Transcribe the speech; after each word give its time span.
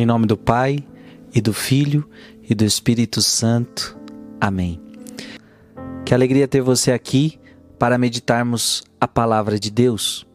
Em 0.00 0.06
nome 0.06 0.24
do 0.24 0.34
Pai, 0.34 0.82
e 1.30 1.42
do 1.42 1.52
Filho, 1.52 2.08
e 2.48 2.54
do 2.54 2.64
Espírito 2.64 3.20
Santo. 3.20 3.98
Amém. 4.40 4.80
Que 6.06 6.14
alegria 6.14 6.48
ter 6.48 6.62
você 6.62 6.90
aqui 6.90 7.38
para 7.78 7.98
meditarmos 7.98 8.82
a 8.98 9.06
palavra 9.06 9.60
de 9.60 9.70
Deus. 9.70 10.26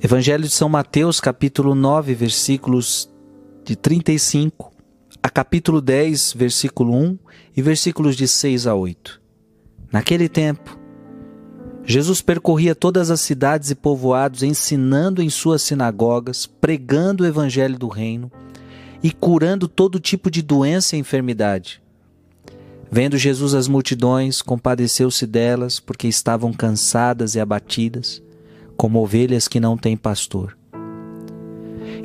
Evangelho 0.00 0.44
de 0.44 0.50
São 0.50 0.68
Mateus, 0.68 1.20
capítulo 1.20 1.74
9, 1.74 2.14
versículos 2.14 3.12
de 3.64 3.74
35 3.74 4.70
a 5.20 5.28
capítulo 5.28 5.80
10, 5.80 6.34
versículo 6.34 6.94
1 6.94 7.18
e 7.56 7.60
versículos 7.60 8.14
de 8.14 8.28
6 8.28 8.68
a 8.68 8.74
8. 8.76 9.20
Naquele 9.90 10.28
tempo, 10.28 10.78
Jesus 11.86 12.22
percorria 12.22 12.74
todas 12.74 13.10
as 13.10 13.20
cidades 13.20 13.70
e 13.70 13.74
povoados, 13.74 14.42
ensinando 14.42 15.22
em 15.22 15.28
suas 15.28 15.62
sinagogas, 15.62 16.46
pregando 16.46 17.24
o 17.24 17.26
evangelho 17.26 17.78
do 17.78 17.88
reino 17.88 18.32
e 19.02 19.10
curando 19.10 19.68
todo 19.68 20.00
tipo 20.00 20.30
de 20.30 20.40
doença 20.40 20.96
e 20.96 20.98
enfermidade. 20.98 21.82
Vendo 22.90 23.18
Jesus 23.18 23.54
as 23.54 23.68
multidões, 23.68 24.40
compadeceu-se 24.40 25.26
delas, 25.26 25.78
porque 25.78 26.08
estavam 26.08 26.52
cansadas 26.52 27.34
e 27.34 27.40
abatidas, 27.40 28.22
como 28.76 29.02
ovelhas 29.02 29.46
que 29.46 29.60
não 29.60 29.76
têm 29.76 29.96
pastor. 29.96 30.56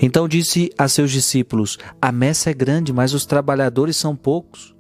Então 0.01 0.27
disse 0.27 0.71
a 0.77 0.87
seus 0.87 1.11
discípulos: 1.11 1.77
A 2.01 2.11
messe 2.11 2.49
é 2.49 2.53
grande, 2.53 2.91
mas 2.91 3.13
os 3.13 3.25
trabalhadores 3.25 3.95
são 3.95 4.15
poucos. 4.15 4.75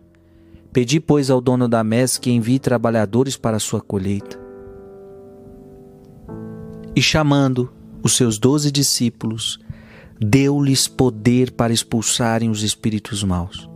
Pedi, 0.73 0.99
pois, 0.99 1.29
ao 1.29 1.39
dono 1.39 1.67
da 1.67 1.83
messe 1.83 2.19
que 2.19 2.31
envie 2.31 2.59
trabalhadores 2.59 3.37
para 3.37 3.57
a 3.57 3.59
sua 3.59 3.81
colheita. 3.81 4.38
E 6.99 7.01
chamando 7.01 7.71
os 8.03 8.17
seus 8.17 8.37
doze 8.37 8.69
discípulos, 8.69 9.57
deu-lhes 10.19 10.85
poder 10.85 11.49
para 11.51 11.71
expulsarem 11.71 12.49
os 12.49 12.61
espíritos 12.61 13.23
maus, 13.23 13.69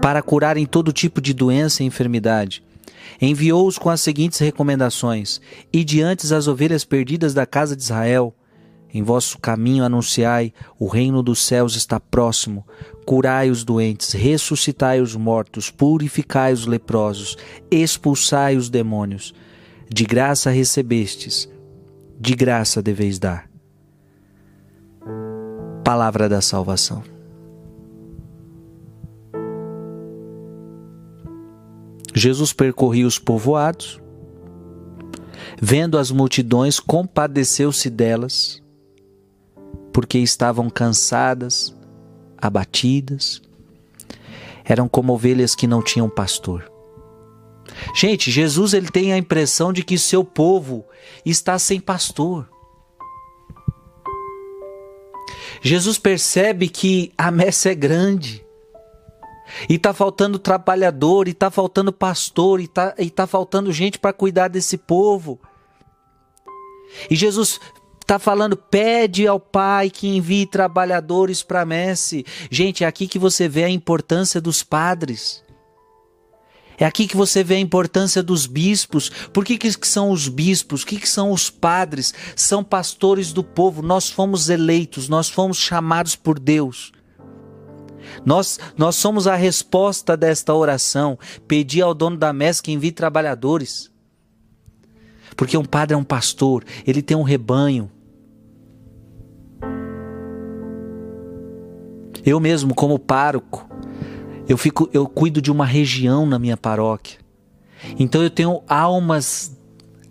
para 0.00 0.22
curarem 0.22 0.64
todo 0.64 0.92
tipo 0.92 1.20
de 1.20 1.34
doença 1.34 1.82
e 1.82 1.86
enfermidade. 1.86 2.62
Enviou-os 3.20 3.76
com 3.76 3.90
as 3.90 4.00
seguintes 4.00 4.38
recomendações: 4.38 5.40
E 5.72 5.82
diante 5.82 6.32
as 6.32 6.46
ovelhas 6.46 6.84
perdidas 6.84 7.34
da 7.34 7.44
casa 7.44 7.74
de 7.74 7.82
Israel, 7.82 8.32
em 8.94 9.02
vosso 9.02 9.40
caminho 9.40 9.82
anunciai: 9.82 10.52
o 10.78 10.86
reino 10.86 11.24
dos 11.24 11.40
céus 11.44 11.74
está 11.74 11.98
próximo. 11.98 12.64
Curai 13.04 13.50
os 13.50 13.64
doentes, 13.64 14.12
ressuscitai 14.12 15.00
os 15.00 15.16
mortos, 15.16 15.70
purificai 15.70 16.52
os 16.52 16.66
leprosos, 16.66 17.36
expulsai 17.68 18.56
os 18.56 18.70
demônios. 18.70 19.34
De 19.92 20.04
graça 20.04 20.50
recebestes, 20.50 21.48
de 22.20 22.34
graça 22.34 22.82
deveis 22.82 23.18
dar. 23.18 23.48
Palavra 25.82 26.28
da 26.28 26.42
salvação. 26.42 27.02
Jesus 32.14 32.52
percorria 32.52 33.06
os 33.06 33.18
povoados, 33.18 33.98
vendo 35.60 35.96
as 35.96 36.10
multidões, 36.10 36.78
compadeceu-se 36.78 37.88
delas, 37.88 38.62
porque 39.90 40.18
estavam 40.18 40.68
cansadas, 40.68 41.74
abatidas, 42.36 43.40
eram 44.62 44.86
como 44.86 45.14
ovelhas 45.14 45.54
que 45.54 45.66
não 45.66 45.82
tinham 45.82 46.10
pastor. 46.10 46.69
Gente, 47.94 48.30
Jesus 48.30 48.74
ele 48.74 48.88
tem 48.88 49.12
a 49.12 49.18
impressão 49.18 49.72
de 49.72 49.82
que 49.82 49.98
seu 49.98 50.24
povo 50.24 50.84
está 51.24 51.58
sem 51.58 51.80
pastor. 51.80 52.48
Jesus 55.62 55.98
percebe 55.98 56.68
que 56.68 57.12
a 57.16 57.30
messe 57.30 57.68
é 57.68 57.74
grande. 57.74 58.44
E 59.68 59.74
está 59.74 59.92
faltando 59.92 60.38
trabalhador, 60.38 61.26
e 61.26 61.32
está 61.32 61.50
faltando 61.50 61.92
pastor, 61.92 62.60
e 62.60 62.64
está 62.64 62.94
e 62.98 63.10
tá 63.10 63.26
faltando 63.26 63.72
gente 63.72 63.98
para 63.98 64.12
cuidar 64.12 64.48
desse 64.48 64.78
povo. 64.78 65.40
E 67.10 67.16
Jesus 67.16 67.60
está 68.00 68.18
falando, 68.18 68.56
pede 68.56 69.26
ao 69.26 69.38
Pai 69.38 69.90
que 69.90 70.08
envie 70.08 70.46
trabalhadores 70.46 71.42
para 71.42 71.60
a 71.60 71.66
messe. 71.66 72.24
Gente, 72.50 72.84
é 72.84 72.86
aqui 72.86 73.06
que 73.06 73.18
você 73.18 73.48
vê 73.48 73.64
a 73.64 73.70
importância 73.70 74.40
dos 74.40 74.62
padres. 74.62 75.42
É 76.80 76.86
aqui 76.86 77.06
que 77.06 77.16
você 77.16 77.44
vê 77.44 77.56
a 77.56 77.60
importância 77.60 78.22
dos 78.22 78.46
bispos. 78.46 79.10
Por 79.34 79.44
que, 79.44 79.58
que 79.58 79.86
são 79.86 80.10
os 80.10 80.28
bispos? 80.28 80.82
O 80.82 80.86
que, 80.86 80.98
que 80.98 81.08
são 81.08 81.30
os 81.30 81.50
padres? 81.50 82.14
São 82.34 82.64
pastores 82.64 83.34
do 83.34 83.44
povo. 83.44 83.82
Nós 83.82 84.08
fomos 84.08 84.48
eleitos, 84.48 85.06
nós 85.06 85.28
fomos 85.28 85.58
chamados 85.58 86.16
por 86.16 86.38
Deus. 86.38 86.90
Nós, 88.24 88.58
nós 88.78 88.96
somos 88.96 89.26
a 89.26 89.36
resposta 89.36 90.16
desta 90.16 90.54
oração. 90.54 91.18
Pedir 91.46 91.82
ao 91.82 91.92
dono 91.92 92.16
da 92.16 92.32
messe 92.32 92.62
que 92.62 92.72
envie 92.72 92.92
trabalhadores. 92.92 93.90
Porque 95.36 95.58
um 95.58 95.64
padre 95.66 95.94
é 95.94 95.98
um 95.98 96.04
pastor, 96.04 96.64
ele 96.86 97.02
tem 97.02 97.14
um 97.14 97.22
rebanho. 97.22 97.90
Eu 102.24 102.40
mesmo, 102.40 102.74
como 102.74 102.98
pároco, 102.98 103.68
eu 104.50 104.58
fico, 104.58 104.90
eu 104.92 105.06
cuido 105.06 105.40
de 105.40 105.48
uma 105.48 105.64
região 105.64 106.26
na 106.26 106.36
minha 106.36 106.56
paróquia. 106.56 107.20
Então 107.96 108.20
eu 108.20 108.28
tenho 108.28 108.60
almas 108.68 109.56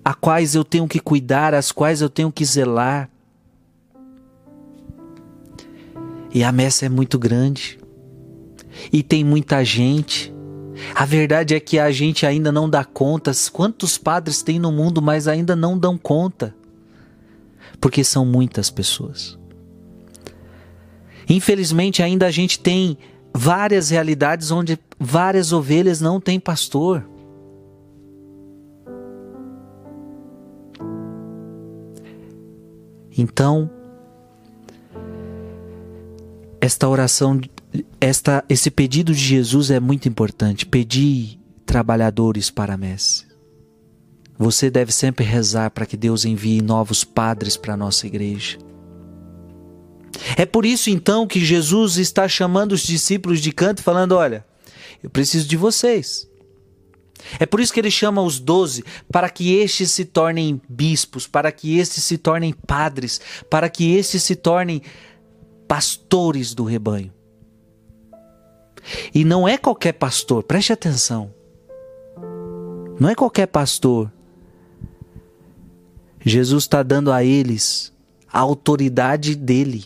a 0.03 0.13
quais 0.13 0.55
eu 0.55 0.63
tenho 0.63 0.87
que 0.87 0.97
cuidar, 0.97 1.53
as 1.53 1.73
quais 1.73 1.99
eu 1.99 2.09
tenho 2.09 2.31
que 2.31 2.45
zelar. 2.45 3.09
E 6.33 6.41
a 6.41 6.53
messa 6.53 6.85
é 6.85 6.89
muito 6.89 7.19
grande. 7.19 7.77
E 8.93 9.03
tem 9.03 9.25
muita 9.25 9.61
gente. 9.65 10.33
A 10.95 11.03
verdade 11.03 11.53
é 11.53 11.59
que 11.59 11.77
a 11.77 11.91
gente 11.91 12.25
ainda 12.25 12.49
não 12.49 12.69
dá 12.69 12.85
conta. 12.85 13.33
Quantos 13.51 13.97
padres 13.97 14.41
tem 14.41 14.57
no 14.57 14.71
mundo, 14.71 15.01
mas 15.01 15.27
ainda 15.27 15.53
não 15.53 15.77
dão 15.77 15.97
conta? 15.97 16.55
Porque 17.81 18.05
são 18.05 18.25
muitas 18.25 18.69
pessoas. 18.69 19.37
Infelizmente, 21.27 22.01
ainda 22.01 22.25
a 22.25 22.31
gente 22.31 22.57
tem 22.57 22.97
várias 23.35 23.89
realidades 23.89 24.51
onde 24.51 24.79
várias 24.99 25.53
ovelhas 25.53 26.01
não 26.01 26.19
têm 26.19 26.39
pastor. 26.39 27.07
Então, 33.17 33.69
esta 36.61 36.87
oração, 36.87 37.39
esta, 37.99 38.43
esse 38.47 38.71
pedido 38.71 39.13
de 39.13 39.19
Jesus 39.19 39.71
é 39.71 39.79
muito 39.79 40.07
importante. 40.07 40.65
Pedir 40.65 41.39
trabalhadores 41.65 42.49
para 42.49 42.73
a 42.73 42.77
messe. 42.77 43.27
Você 44.37 44.69
deve 44.69 44.91
sempre 44.93 45.25
rezar 45.25 45.69
para 45.71 45.85
que 45.85 45.97
Deus 45.97 46.23
envie 46.23 46.61
novos 46.61 47.03
padres 47.03 47.57
para 47.57 47.73
a 47.73 47.77
nossa 47.77 48.07
igreja. 48.07 48.57
É 50.37 50.45
por 50.45 50.65
isso 50.65 50.89
então 50.89 51.27
que 51.27 51.43
Jesus 51.43 51.97
está 51.97 52.27
chamando 52.27 52.73
os 52.73 52.81
discípulos 52.81 53.41
de 53.41 53.51
canto, 53.51 53.83
falando: 53.83 54.13
Olha, 54.13 54.45
eu 55.03 55.09
preciso 55.09 55.47
de 55.47 55.57
vocês. 55.57 56.27
É 57.39 57.45
por 57.45 57.59
isso 57.59 57.73
que 57.73 57.79
ele 57.79 57.91
chama 57.91 58.21
os 58.21 58.39
doze, 58.39 58.83
para 59.11 59.29
que 59.29 59.55
estes 59.55 59.91
se 59.91 60.05
tornem 60.05 60.61
bispos, 60.69 61.27
para 61.27 61.51
que 61.51 61.77
estes 61.77 62.03
se 62.03 62.17
tornem 62.17 62.53
padres, 62.53 63.19
para 63.49 63.69
que 63.69 63.93
estes 63.95 64.23
se 64.23 64.35
tornem 64.35 64.81
pastores 65.67 66.53
do 66.53 66.63
rebanho. 66.63 67.13
E 69.13 69.23
não 69.25 69.47
é 69.47 69.57
qualquer 69.57 69.93
pastor, 69.93 70.43
preste 70.43 70.71
atenção. 70.71 71.33
Não 72.99 73.09
é 73.09 73.15
qualquer 73.15 73.47
pastor. 73.47 74.11
Jesus 76.25 76.63
está 76.63 76.83
dando 76.83 77.11
a 77.11 77.23
eles 77.23 77.93
a 78.31 78.39
autoridade 78.39 79.35
dele. 79.35 79.85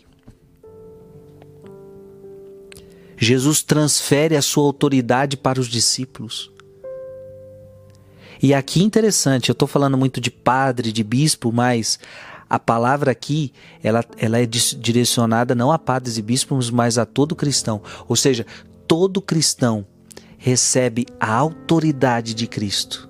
Jesus 3.18 3.62
transfere 3.62 4.36
a 4.36 4.42
sua 4.42 4.64
autoridade 4.64 5.38
para 5.38 5.60
os 5.60 5.68
discípulos. 5.68 6.52
E 8.42 8.54
aqui 8.54 8.84
interessante, 8.84 9.50
eu 9.50 9.54
estou 9.54 9.68
falando 9.68 9.98
muito 9.98 10.20
de 10.20 10.30
padre, 10.30 10.92
de 10.92 11.04
bispo, 11.04 11.52
mas 11.52 11.98
a 12.50 12.60
palavra 12.60 13.12
aqui 13.12 13.54
ela, 13.82 14.04
ela 14.18 14.38
é 14.38 14.46
direcionada 14.46 15.56
não 15.56 15.72
a 15.72 15.80
padres 15.80 16.18
e 16.18 16.22
bispos, 16.22 16.70
mas 16.70 16.98
a 16.98 17.06
todo 17.06 17.36
cristão. 17.36 17.82
Ou 18.08 18.16
seja, 18.16 18.46
todo 18.88 19.22
cristão 19.22 19.86
recebe 20.38 21.06
a 21.20 21.34
autoridade 21.34 22.34
de 22.34 22.46
Cristo. 22.46 23.10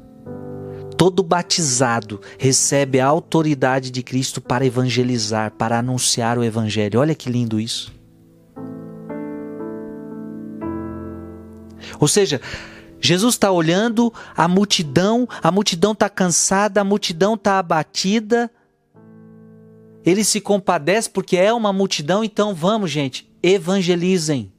Todo 0.95 1.23
batizado 1.23 2.21
recebe 2.37 2.99
a 2.99 3.07
autoridade 3.07 3.89
de 3.89 4.03
Cristo 4.03 4.39
para 4.39 4.65
evangelizar, 4.65 5.51
para 5.51 5.79
anunciar 5.79 6.37
o 6.37 6.43
evangelho. 6.43 6.99
Olha 6.99 7.15
que 7.15 7.29
lindo 7.29 7.59
isso. 7.59 7.91
Ou 12.03 12.07
seja, 12.09 12.41
Jesus 12.99 13.35
está 13.35 13.49
olhando 13.49 14.13
a 14.35 14.45
multidão, 14.45 15.25
a 15.41 15.49
multidão 15.49 15.93
está 15.93 16.09
cansada, 16.09 16.81
a 16.81 16.83
multidão 16.83 17.35
está 17.35 17.57
abatida. 17.57 18.51
Ele 20.05 20.21
se 20.25 20.41
compadece 20.41 21.09
porque 21.09 21.37
é 21.37 21.53
uma 21.53 21.71
multidão, 21.71 22.21
então 22.21 22.53
vamos, 22.53 22.91
gente, 22.91 23.31
evangelizem. 23.41 24.51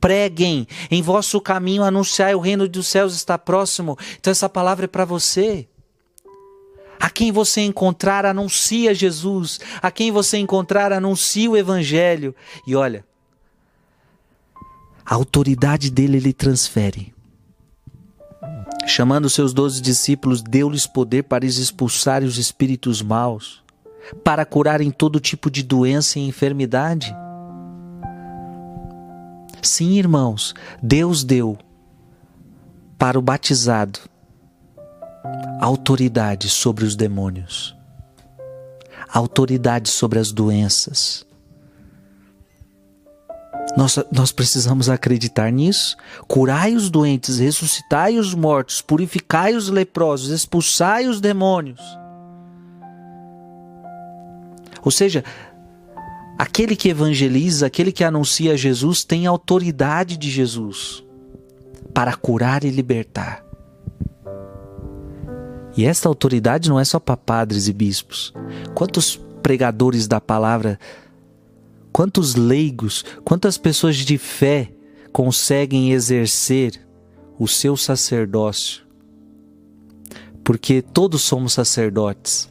Preguem, 0.00 0.66
em 0.90 1.00
vosso 1.00 1.40
caminho 1.40 1.84
anunciai 1.84 2.34
o 2.34 2.40
reino 2.40 2.66
dos 2.66 2.88
céus 2.88 3.14
está 3.14 3.38
próximo. 3.38 3.96
Então 4.18 4.32
essa 4.32 4.48
palavra 4.48 4.86
é 4.86 4.88
para 4.88 5.04
você. 5.04 5.68
A 6.98 7.08
quem 7.08 7.30
você 7.30 7.60
encontrar, 7.60 8.26
anuncia 8.26 8.92
Jesus. 8.92 9.60
A 9.80 9.88
quem 9.92 10.10
você 10.10 10.36
encontrar, 10.36 10.92
anuncia 10.92 11.48
o 11.48 11.56
Evangelho. 11.56 12.34
E 12.66 12.74
olha, 12.74 13.04
a 15.08 15.14
autoridade 15.14 15.90
dele 15.90 16.18
ele 16.18 16.34
transfere. 16.34 17.14
Chamando 18.86 19.30
seus 19.30 19.54
doze 19.54 19.80
discípulos, 19.80 20.42
deu-lhes 20.42 20.86
poder 20.86 21.22
para 21.22 21.46
expulsarem 21.46 22.28
os 22.28 22.36
espíritos 22.36 23.00
maus, 23.00 23.62
para 24.22 24.44
curarem 24.44 24.90
todo 24.90 25.18
tipo 25.18 25.50
de 25.50 25.62
doença 25.62 26.18
e 26.18 26.28
enfermidade. 26.28 27.14
Sim, 29.62 29.92
irmãos, 29.92 30.54
Deus 30.82 31.24
deu 31.24 31.56
para 32.98 33.18
o 33.18 33.22
batizado 33.22 34.00
autoridade 35.58 36.50
sobre 36.50 36.84
os 36.84 36.94
demônios, 36.94 37.74
autoridade 39.08 39.88
sobre 39.88 40.18
as 40.18 40.32
doenças. 40.32 41.26
Nós, 43.78 43.96
nós 44.10 44.32
precisamos 44.32 44.88
acreditar 44.88 45.52
nisso. 45.52 45.96
Curai 46.26 46.74
os 46.74 46.90
doentes, 46.90 47.38
ressuscitai 47.38 48.18
os 48.18 48.34
mortos, 48.34 48.82
purificai 48.82 49.54
os 49.54 49.68
leprosos, 49.68 50.30
expulsai 50.30 51.06
os 51.06 51.20
demônios. 51.20 51.80
Ou 54.84 54.90
seja, 54.90 55.22
aquele 56.36 56.74
que 56.74 56.88
evangeliza, 56.88 57.66
aquele 57.66 57.92
que 57.92 58.02
anuncia 58.02 58.56
Jesus, 58.56 59.04
tem 59.04 59.28
autoridade 59.28 60.16
de 60.16 60.28
Jesus 60.28 61.04
para 61.94 62.16
curar 62.16 62.64
e 62.64 62.70
libertar. 62.70 63.44
E 65.76 65.84
esta 65.84 66.08
autoridade 66.08 66.68
não 66.68 66.80
é 66.80 66.84
só 66.84 66.98
para 66.98 67.16
padres 67.16 67.68
e 67.68 67.72
bispos. 67.72 68.34
Quantos 68.74 69.20
pregadores 69.40 70.08
da 70.08 70.20
palavra, 70.20 70.80
quantos 71.92 72.34
leigos, 72.34 73.04
quantas 73.24 73.58
pessoas 73.58 73.96
de 73.96 74.18
fé 74.18 74.70
conseguem 75.12 75.92
exercer 75.92 76.80
o 77.38 77.46
seu 77.46 77.76
sacerdócio? 77.76 78.82
Porque 80.42 80.80
todos 80.80 81.22
somos 81.22 81.52
sacerdotes. 81.52 82.50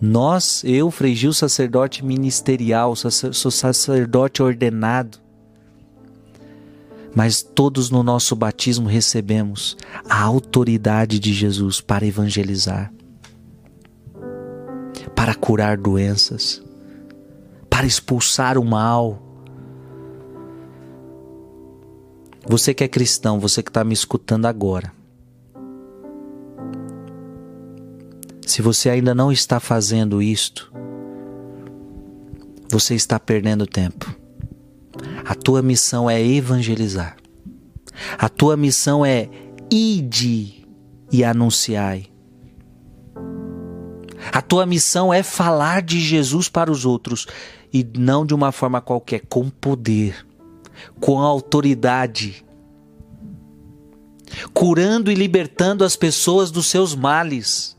Nós, 0.00 0.62
eu, 0.64 0.90
Frei 0.90 1.14
Gil, 1.14 1.32
sacerdote 1.32 2.04
ministerial, 2.04 2.94
sou 2.96 3.50
sacerdote 3.50 4.42
ordenado 4.42 5.18
mas 7.16 7.42
todos 7.42 7.88
no 7.88 8.02
nosso 8.02 8.36
batismo 8.36 8.86
recebemos 8.86 9.74
a 10.06 10.20
autoridade 10.22 11.18
de 11.18 11.32
Jesus 11.32 11.80
para 11.80 12.04
evangelizar, 12.04 12.92
para 15.14 15.34
curar 15.34 15.78
doenças, 15.78 16.62
para 17.76 17.86
expulsar 17.86 18.56
o 18.56 18.64
mal. 18.64 19.22
Você 22.48 22.72
que 22.72 22.82
é 22.82 22.88
cristão, 22.88 23.38
você 23.38 23.62
que 23.62 23.68
está 23.68 23.84
me 23.84 23.92
escutando 23.92 24.46
agora, 24.46 24.94
se 28.46 28.62
você 28.62 28.88
ainda 28.88 29.14
não 29.14 29.30
está 29.30 29.60
fazendo 29.60 30.22
isto, 30.22 30.72
você 32.70 32.94
está 32.94 33.20
perdendo 33.20 33.66
tempo. 33.66 34.10
A 35.26 35.34
tua 35.34 35.60
missão 35.60 36.08
é 36.08 36.18
evangelizar. 36.18 37.18
A 38.16 38.30
tua 38.30 38.56
missão 38.56 39.04
é 39.04 39.28
ide 39.70 40.66
e 41.12 41.22
anunciai. 41.22 42.06
A 44.32 44.42
tua 44.42 44.66
missão 44.66 45.12
é 45.12 45.22
falar 45.22 45.82
de 45.82 46.00
Jesus 46.00 46.48
para 46.48 46.70
os 46.70 46.84
outros 46.84 47.26
e 47.72 47.86
não 47.96 48.24
de 48.24 48.34
uma 48.34 48.52
forma 48.52 48.80
qualquer, 48.80 49.22
com 49.28 49.48
poder, 49.48 50.26
com 51.00 51.18
autoridade, 51.18 52.44
curando 54.52 55.10
e 55.10 55.14
libertando 55.14 55.84
as 55.84 55.96
pessoas 55.96 56.50
dos 56.50 56.66
seus 56.66 56.94
males. 56.94 57.76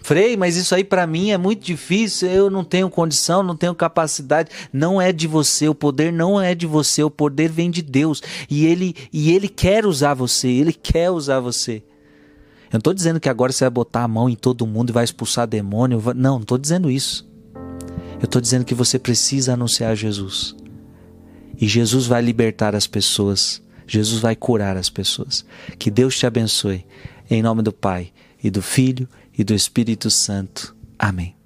Frei, 0.00 0.36
mas 0.36 0.56
isso 0.56 0.74
aí 0.74 0.84
para 0.84 1.06
mim 1.06 1.30
é 1.30 1.38
muito 1.38 1.64
difícil, 1.64 2.28
eu 2.28 2.50
não 2.50 2.62
tenho 2.62 2.88
condição, 2.88 3.42
não 3.42 3.56
tenho 3.56 3.74
capacidade. 3.74 4.50
Não 4.72 5.00
é 5.00 5.12
de 5.12 5.26
você, 5.26 5.68
o 5.68 5.74
poder 5.74 6.12
não 6.12 6.40
é 6.40 6.54
de 6.54 6.66
você, 6.66 7.02
o 7.02 7.10
poder 7.10 7.48
vem 7.48 7.70
de 7.70 7.82
Deus. 7.82 8.22
E 8.48 8.66
ele, 8.66 8.94
e 9.12 9.32
ele 9.32 9.48
quer 9.48 9.84
usar 9.84 10.14
você, 10.14 10.48
ele 10.48 10.72
quer 10.72 11.10
usar 11.10 11.40
você. 11.40 11.82
Eu 12.66 12.74
não 12.74 12.78
estou 12.78 12.94
dizendo 12.94 13.20
que 13.20 13.28
agora 13.28 13.52
você 13.52 13.64
vai 13.64 13.70
botar 13.70 14.02
a 14.02 14.08
mão 14.08 14.28
em 14.28 14.34
todo 14.34 14.66
mundo 14.66 14.90
e 14.90 14.92
vai 14.92 15.04
expulsar 15.04 15.46
demônio. 15.46 16.02
Não, 16.14 16.14
não 16.14 16.40
estou 16.40 16.58
dizendo 16.58 16.90
isso. 16.90 17.28
Eu 18.18 18.24
estou 18.24 18.40
dizendo 18.40 18.64
que 18.64 18.74
você 18.74 18.98
precisa 18.98 19.54
anunciar 19.54 19.94
Jesus. 19.94 20.56
E 21.60 21.66
Jesus 21.66 22.06
vai 22.06 22.22
libertar 22.22 22.74
as 22.74 22.86
pessoas. 22.86 23.62
Jesus 23.86 24.20
vai 24.20 24.34
curar 24.34 24.76
as 24.76 24.90
pessoas. 24.90 25.44
Que 25.78 25.90
Deus 25.90 26.18
te 26.18 26.26
abençoe. 26.26 26.84
Em 27.30 27.42
nome 27.42 27.62
do 27.62 27.72
Pai, 27.72 28.12
e 28.42 28.50
do 28.50 28.62
Filho, 28.62 29.08
e 29.36 29.44
do 29.44 29.54
Espírito 29.54 30.10
Santo. 30.10 30.74
Amém. 30.98 31.36